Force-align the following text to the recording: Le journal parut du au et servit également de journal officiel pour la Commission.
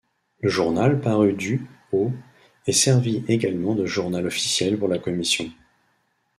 Le 0.39 0.49
journal 0.49 0.99
parut 0.99 1.33
du 1.33 1.67
au 1.91 2.11
et 2.65 2.71
servit 2.73 3.23
également 3.27 3.75
de 3.75 3.85
journal 3.85 4.25
officiel 4.25 4.79
pour 4.79 4.87
la 4.87 4.97
Commission. 4.97 5.47